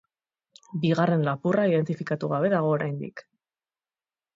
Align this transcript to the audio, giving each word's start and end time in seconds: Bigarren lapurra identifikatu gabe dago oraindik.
Bigarren 0.85 1.27
lapurra 1.29 1.67
identifikatu 1.73 2.33
gabe 2.35 2.53
dago 2.59 2.77
oraindik. 2.81 3.27